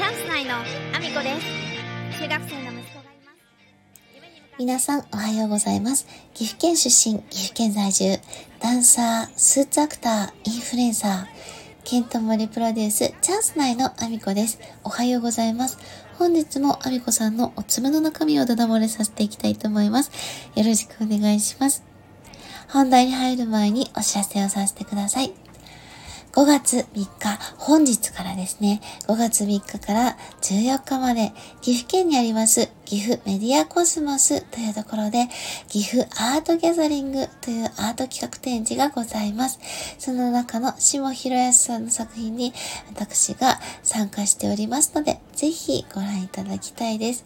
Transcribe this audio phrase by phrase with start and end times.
[0.00, 6.06] チャンス内のアミコです中学生の息子がいます皆さんおはようございます。
[6.32, 8.18] 岐阜県出身、岐阜県在住、
[8.60, 11.26] ダンサー、スーツアクター、インフルエンサー、
[11.84, 14.58] ケントモリプロデュース、チャンス内のアミコです。
[14.84, 15.76] おはようございます。
[16.14, 20.10] 本日もアミコさんのおつむの中身をダダ漏れさせていきたいと思います。
[20.56, 21.84] よろしくお願いします。
[22.68, 25.49] 本題に入る前にお知らせをさせてください。
[26.32, 27.08] 5月3日、
[27.58, 35.26] 本日からですね、5月3日から14日まで、岐阜県にあります岐阜メディアコスモスというところで、
[35.68, 39.58] 岐阜アートギャザリングというアート企画展示がございます。
[39.98, 42.52] その中の下広康さんの作品に
[42.94, 47.24] 私が参加しておりますので、ぜひご覧いただきたいです。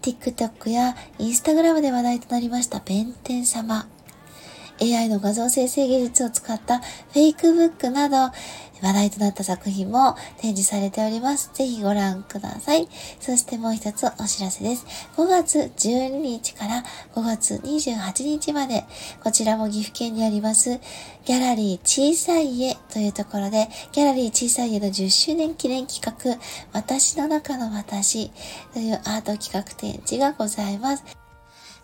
[0.00, 3.86] TikTok や Instagram で話題となりました弁天様。
[4.80, 8.32] AI の画像生成技術を使ったフェイクブックなど
[8.82, 11.50] 話題となった作品も展示されております。
[11.52, 12.88] ぜひご覧ください。
[13.20, 14.86] そしてもう一つお知らせです。
[15.16, 16.84] 5月12日から
[17.14, 18.84] 5月28日まで、
[19.22, 20.80] こちらも岐阜県にあります
[21.24, 26.38] ギャラリー小さい家というところで、ギャラリー小さい家の10周年記念企画、
[26.72, 28.30] 私の中の私
[28.72, 31.27] というアート企画展示がございます。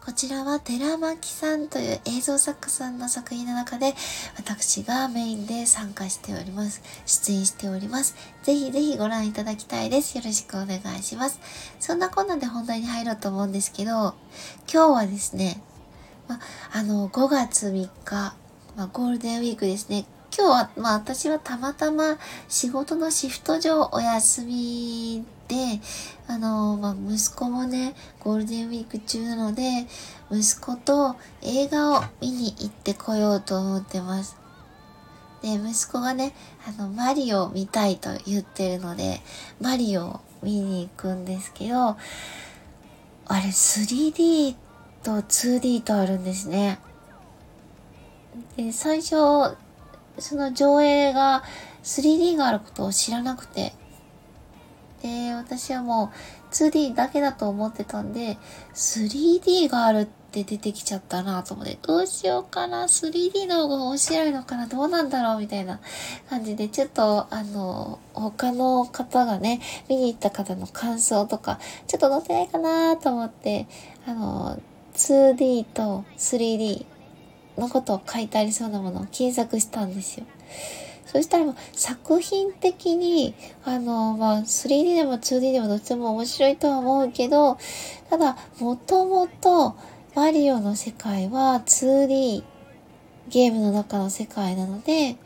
[0.05, 3.95] こちらは寺巻さんという映像作家さんの作品の中で
[4.37, 6.83] 私がメインで参加しております。
[7.07, 8.15] 出演しております。
[8.43, 10.19] ぜひぜひご覧いただきたいです。
[10.19, 11.41] よろしくお願いします。
[11.81, 14.15] そんなこんなで本題に入ろうと思うんですけど、
[14.71, 15.63] 今日はですね、
[16.29, 16.39] ま、
[16.75, 18.35] あの、5月3日、
[18.77, 20.05] ま、ゴールデンウィークですね。
[20.37, 22.19] 今日は、ま私はたまたま
[22.51, 25.81] 仕事のシフト上お休みで、
[26.27, 29.87] あの、まあ、息子もね、ゴールデンウィーク中なので、
[30.31, 34.37] 息子と映画を見に行ってこようと思ってます。
[35.43, 36.35] で、息子がね、
[36.67, 39.21] あの、マリオを見たいと言ってるので、
[39.61, 41.97] マリオを見に行くんですけど、
[43.27, 44.55] あれ 3D
[45.03, 46.79] と 2D とあるんですね。
[48.57, 49.11] で、最初、
[50.19, 51.43] その上映が
[51.83, 53.75] 3D があることを知らなくて、
[55.05, 56.11] で、私はも
[56.51, 58.39] う 2D だけだと思ってたんで、
[58.73, 65.79] 3D があるって出てきちゃったなと思って、どうしようかな、3D の方が面白いのかな、どうなんだろうみたいな
[66.31, 69.61] 感じで、ちょっと、あの、他の方がね、
[69.91, 73.67] 見に行った方の感想とか、ちょっと載せないかなと思って、
[74.07, 74.59] あの、
[74.95, 76.87] 2D と 3D
[77.59, 80.25] のことを書いてありそうなものを検索したんですよ。
[81.07, 83.35] そしたら作品的に、
[83.65, 87.59] あの、まあ、3D でも 2D でもどっちでも面白いとは思うけど、
[88.11, 89.77] ただ、もともと
[90.15, 92.43] マリオの世界は 2D
[93.29, 95.17] ゲームの中の世界なので、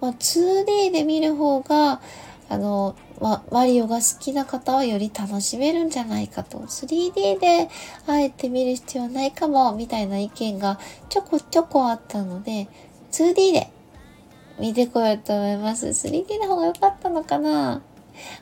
[0.00, 2.00] まあ、2D で見る方が、
[2.48, 6.58] あの、まマリオが好きな方はより楽しめるんじゃないかと。
[6.58, 7.68] 3D で
[8.06, 10.78] あえて見る必要ないかも、みたいな意見が
[11.08, 12.68] ちょこちょこあったので、
[13.12, 13.70] 2D で
[14.58, 15.86] 見てこようと思います。
[15.86, 17.80] 3D の方が良かったのかな？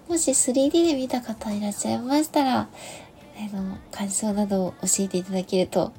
[0.09, 5.93] もし 3D で見た方いらっしゃいましたら、あの、感想などを教えていただけると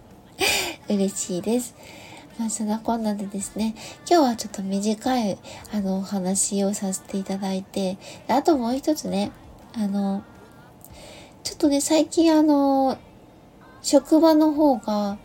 [0.88, 1.74] 嬉しいです。
[2.38, 3.74] まあ、そんなこんなでですね、
[4.08, 5.38] 今日はちょっと短い、
[5.72, 7.98] あの、お話をさせていただいて、
[8.28, 9.32] あともう一つね、
[9.74, 10.22] あの、
[11.42, 12.98] ちょっとね、最近あの、
[13.82, 15.18] 職場の方が、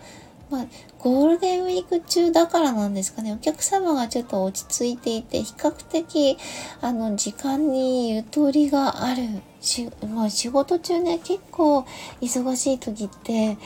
[0.50, 0.66] まあ、
[1.00, 6.38] ゴールデンウィーク中だからなんですかね、お客様がちょっと落ち着いていて、比較的、
[6.82, 9.24] あの、時間にゆとりがある。
[9.66, 11.86] し、まあ、仕事中ね、結構
[12.22, 13.58] 忙しい時って、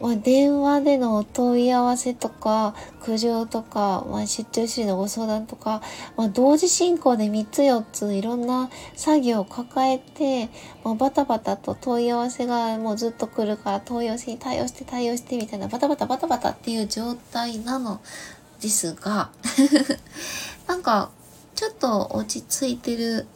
[0.00, 5.80] まあ、電話での問い合わせとか、苦情とか、まあ、出張処理のご相談とか、
[6.16, 10.50] まあ、同時進行で3つ4ついろんな作業を抱えて、
[10.84, 18.00] まあ、バタバタと問い合わせがもうずっと来るから問い合わせに対応して対応してみたいなバタバタバタバタっていう状態なの
[18.60, 19.30] ですが、
[20.66, 21.10] なんか
[21.54, 23.26] ちょっと落ち着いてる。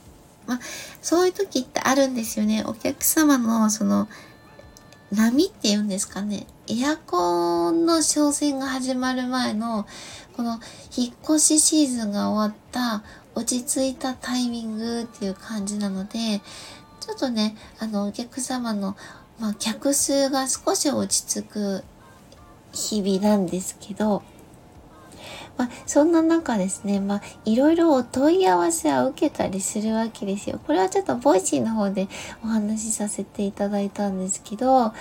[0.47, 0.60] まあ、
[1.01, 2.65] そういう時ってあるんですよね。
[2.66, 4.09] お客様のその
[5.12, 6.47] 波って言うんですかね。
[6.68, 9.86] エアコンの商戦が始まる前の、
[10.36, 10.60] この
[10.97, 13.03] 引っ越しシーズンが終わった
[13.34, 16.41] 落ち着いたタイミングっていう感じなので、
[17.01, 18.97] ちょっとね、あの、お客様の、
[19.39, 21.84] まあ、客数が少し落ち着く
[22.72, 24.22] 日々なんですけど、
[25.57, 30.61] まあ、そんな中ですね、まあ、いろいろお問い合わせは受けたりするわけですよ。
[30.67, 32.09] これはちょっと Voicy の方で
[32.45, 34.93] お話しさせていただいたんですけど、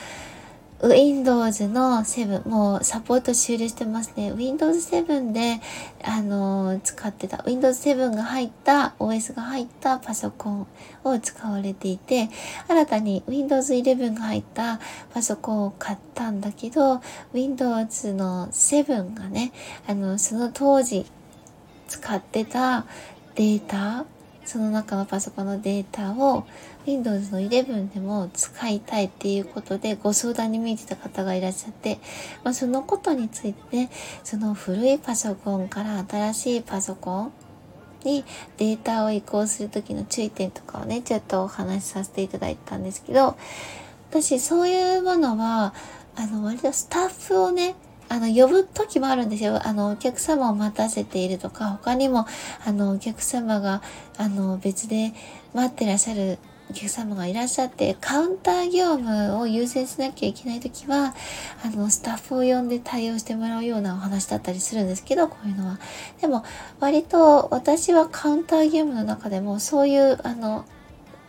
[0.82, 4.32] Windows の7、もうサポート終了してますね。
[4.32, 5.60] Windows 7で、
[6.04, 10.68] あのー、使ってた、Windows 7が入った、OS が入ったパソコン
[11.04, 12.30] を使われていて、
[12.70, 14.80] 新たに Windows 11が入った
[15.14, 17.02] パソコンを買ったんだけど、
[17.34, 19.52] Windows の7がね、
[19.86, 21.06] あの、その当時
[21.90, 22.86] 使ってた
[23.36, 24.06] データ、
[24.50, 26.48] その中のパソコンのデータを
[26.88, 32.00] Windows の11でも使いたいっていうことでご相談に見えてた方がいらっしゃって、
[32.44, 33.92] まあ、そのことについて、ね、
[34.24, 37.34] その古いパソコンから新しいパソコン
[38.04, 38.26] に
[38.58, 43.38] データを移行する時の注意点とかをね、ちょっとお話しさせていただいたんですけど、
[44.10, 45.76] 私そういうものは、
[46.16, 47.76] あの、割とスタッフをね、
[48.10, 49.66] あの、呼ぶ時もあるんですよ。
[49.66, 52.26] あの、お客様を待たせているとか、他にも、
[52.66, 53.82] あの、お客様が、
[54.18, 55.14] あの、別で
[55.54, 56.40] 待ってらっしゃる
[56.72, 61.16] お客様がいらっしゃって、カウンター業務を優先しなきゃいけないときは、
[61.64, 65.80] あの、スタッフを呼んで対応してもらうようなお話だったりするんですけど、こういうのは。
[66.20, 66.44] でも、
[66.80, 70.66] 割と私はカウンター業務の中でも、そういう、あの、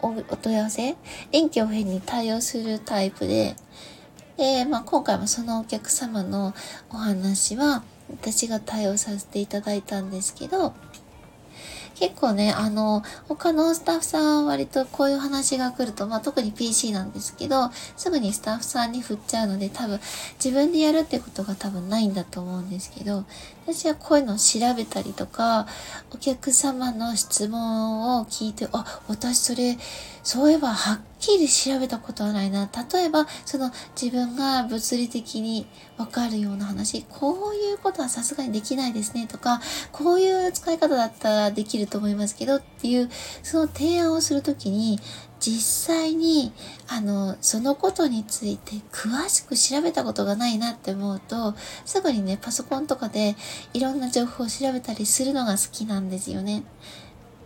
[0.03, 0.97] おお問い合わせ、
[1.31, 3.55] 臨機応変に対応するタイプで、
[4.41, 6.55] で、まあ、今回もそのお客様の
[6.89, 10.73] お話は、私が対応させていただいたんですけど、
[11.97, 20.01] 結構ね、あの、他のスタッフさんは割とこういう話が来ると、まあ特に PC なんですけど、すぐにスタッフさんに振っちゃうので、多分
[20.43, 23.27] 自分でやるってことが多分ないんだと思うんですけど、
[23.67, 25.67] 私はこういうのを調べたりとか、
[26.15, 29.77] お客様の質問を聞いて、あ、私それ、
[30.23, 32.69] そういえばはっきり調べたことはないな。
[32.93, 33.71] 例えば、その
[34.01, 35.67] 自分が物理的に
[35.99, 39.61] わかるような話、こういうことはさすがにできないですねとか、
[39.93, 43.11] こういう使い方だったらできると思いますけどっていう、
[43.43, 44.99] その提案をするときに、
[45.41, 46.53] 実際に、
[46.89, 53.37] あの、そのことについて詳しく調べたことがないなって思うと、すぐにね、パソコンとかで
[53.73, 56.63] いろんな情報を調べたりするのが好きなんですよね。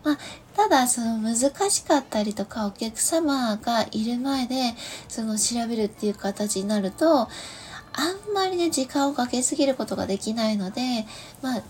[0.05, 0.19] まあ、
[0.55, 1.37] ただ、その難
[1.71, 4.75] しかったりとか、お客様がいる前で、
[5.09, 11.07] その調べるっていう形になると、あんまりね、時間をかけすぎることができないので、
[11.43, 11.63] まあ、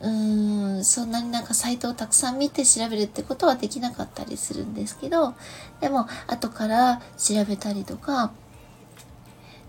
[0.00, 5.34] うーん、そんなになんかサイトをたくさん見て調べるってことはできなかったりするんですけど、
[5.80, 8.32] でも、後から調べたりとか、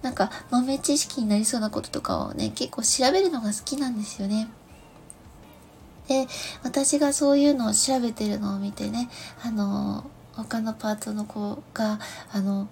[0.02, 4.50] なんか豆知識になりそうなこととかをね、結構調べるのが好きなんですよね。
[6.12, 6.28] で、
[6.64, 9.10] 私がそういうのを調べてるのを見てね、
[9.46, 10.04] あの、
[10.36, 12.00] 他のパートの子が、
[12.34, 12.68] あの、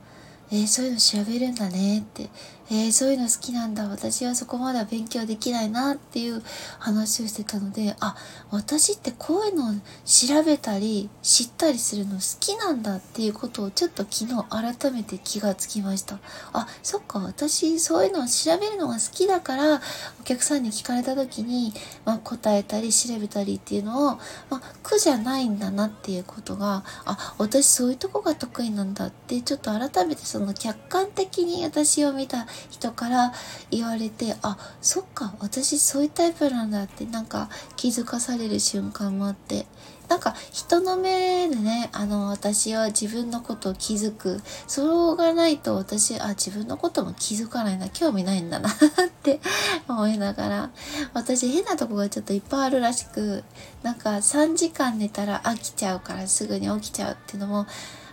[0.51, 2.27] えー、そういうの調べるんだねって、
[2.71, 3.87] えー、そういうの好きなんだ。
[3.87, 6.41] 私はそこまでは勉強できないなっていう
[6.79, 8.15] 話をしてたので、あ、
[8.51, 9.73] 私ってこういうのを
[10.05, 16.19] 調べたり知ったりするの好きなんだっていうことをちょっと昨日改めて気がつきました。
[16.53, 19.81] あ、そっか、私そういうのを調べるのが好きだから、
[20.29, 21.73] 客さんに聞かれた時に、
[22.05, 24.19] まあ、答えたり調べたりっていうのを、
[24.51, 33.33] まあ、苦じゃないんだなっていうことが、あ、私そういうとこが得意なんだってちょっと改めてその客観的に私を見た人から
[33.71, 39.65] 言われて、あ、そっか、私そういうタイプなんだってなんか気づかされる瞬間もあって、
[40.09, 44.41] なんか人の目でね、あの、私は自分のことを気づく。
[44.67, 48.73] それがないと私、あ、自分のことも気づかないな、興味ないんだなっ
[49.21, 49.39] て
[49.87, 50.69] 思いながら、
[51.13, 53.43] 私変なとこがちょっといっぱいあるらしく、
[53.83, 57.65] なんか3時間寝たら飽きちゃうからすぐに起きちゃうっていうのも、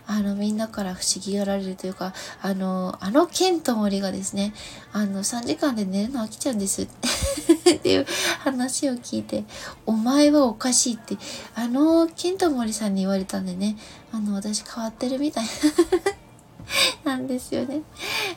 [0.09, 4.53] あの、みんなから不思議がられるというか、あの、あのケントモリがですね、
[4.93, 6.83] あの、3時間で寝るの飽きちゃうんです。
[6.87, 8.07] っていう
[8.39, 9.43] 話を聞いて、
[9.85, 11.17] お前はおかしいって、
[11.55, 13.77] あの、ケントモリさんに言われたんでね、
[14.13, 15.49] あの、私変わってるみたいな。
[17.03, 17.81] なんですよね。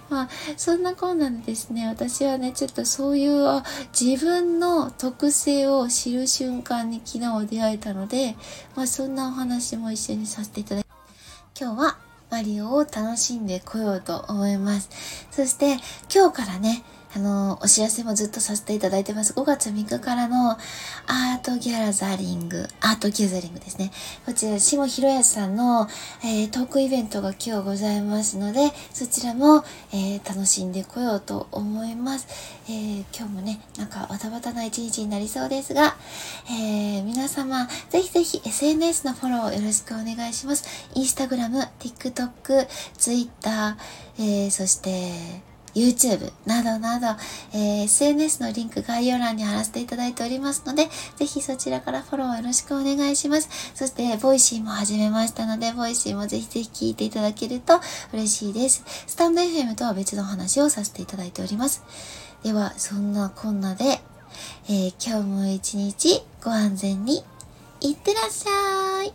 [0.09, 3.63] まあ、そんなこんなでですね、私はね、ちょっとそういう、
[3.99, 8.37] 自分の特性を知る瞬間に昨日出会えたので、
[8.77, 10.87] まあ、そんなお話も一緒にさせていただき
[11.61, 11.99] 今日は
[12.31, 14.89] マリオを楽しんでこようと思います。
[15.31, 15.79] そして
[16.15, 19.33] 今日からね、あの、お知らせもずっとさせていただいてます。
[19.33, 23.91] 5月3日からのアートギャラザリング、アートギャザリングですね。
[24.27, 25.89] こちら、下広康さんの、
[26.23, 32.29] えー、トークイベントが今日ございますので、そちらも、えー、楽しんでこようと思います。
[32.69, 35.97] えー、今日もね、なんかバタバタな一日になりそうですが、
[36.49, 40.65] え皆様、ぜひぜひ SNS のフォローよろしくお願いします。
[40.95, 43.77] インスタグラム、TikTok、Twitter、
[44.19, 47.07] えそして、YouTube などなど、
[47.53, 53.49] えー、SNS のリンク概要欄に貼らせていただいておりますので、ぜひそちらからフォローよろしくお願いします。
[53.75, 57.81] そして、 Voicyも始めましたので、 Voicyもぜひぜひ聞いていただけると
[58.13, 58.85] 嬉しいです。
[59.07, 61.83] stand.fm とは別の話をさせていただいております。
[62.43, 64.01] では、そんなこんなで、
[64.69, 67.25] えー、今日も一日ご安全に、
[67.81, 69.13] いってらっしゃい。